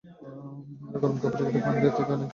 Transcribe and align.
এরা 0.85 0.97
গরম 1.01 1.17
কাপড় 1.21 1.41
ইউরোপ 1.43 1.65
আর 1.67 1.73
ইণ্ডিয়া 1.73 1.93
থেকে 1.97 2.11
আনায়। 2.15 2.29